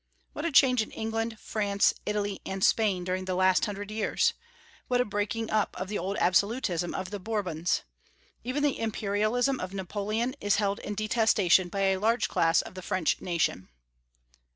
What 0.33 0.45
a 0.45 0.51
change 0.51 0.81
in 0.81 0.89
England, 0.89 1.37
France, 1.39 1.93
Italy, 2.07 2.41
and 2.43 2.63
Spain 2.63 3.03
during 3.03 3.25
the 3.25 3.35
last 3.35 3.65
hundred 3.65 3.91
years! 3.91 4.33
what 4.87 4.99
a 4.99 5.05
breaking 5.05 5.51
up 5.51 5.79
of 5.79 5.89
the 5.89 5.99
old 5.99 6.17
absolutism 6.17 6.95
of 6.95 7.11
the 7.11 7.19
Bourbons! 7.19 7.83
Even 8.43 8.63
the 8.63 8.79
imperialism 8.79 9.59
of 9.59 9.75
Napoleon 9.75 10.33
is 10.41 10.55
held 10.55 10.79
in 10.79 10.95
detestation 10.95 11.69
by 11.69 11.81
a 11.81 11.97
large 11.97 12.29
class 12.29 12.63
of 12.63 12.73
the 12.73 12.81
French 12.81 13.21
nation. 13.21 13.69